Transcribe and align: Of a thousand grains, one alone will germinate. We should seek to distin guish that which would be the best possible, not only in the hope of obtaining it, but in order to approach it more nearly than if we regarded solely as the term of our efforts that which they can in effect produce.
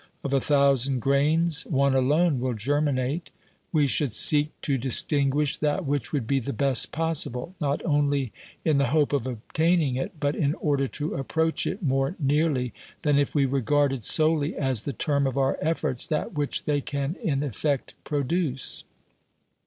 Of 0.23 0.33
a 0.33 0.41
thousand 0.41 0.99
grains, 0.99 1.63
one 1.67 1.93
alone 1.93 2.39
will 2.39 2.55
germinate. 2.55 3.29
We 3.71 3.85
should 3.85 4.15
seek 4.15 4.49
to 4.61 4.79
distin 4.79 5.29
guish 5.29 5.59
that 5.59 5.85
which 5.85 6.11
would 6.11 6.25
be 6.25 6.39
the 6.39 6.53
best 6.53 6.91
possible, 6.91 7.53
not 7.61 7.85
only 7.85 8.31
in 8.65 8.79
the 8.79 8.87
hope 8.87 9.13
of 9.13 9.27
obtaining 9.27 9.97
it, 9.97 10.19
but 10.19 10.35
in 10.35 10.55
order 10.55 10.87
to 10.87 11.13
approach 11.13 11.67
it 11.67 11.83
more 11.83 12.15
nearly 12.17 12.73
than 13.03 13.19
if 13.19 13.35
we 13.35 13.45
regarded 13.45 14.03
solely 14.03 14.55
as 14.57 14.81
the 14.85 14.93
term 14.93 15.27
of 15.27 15.37
our 15.37 15.55
efforts 15.61 16.07
that 16.07 16.33
which 16.33 16.63
they 16.63 16.81
can 16.81 17.15
in 17.21 17.43
effect 17.43 17.93
produce. 18.03 18.85